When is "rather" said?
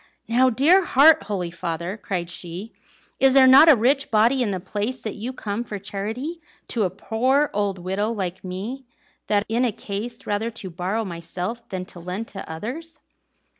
10.25-10.49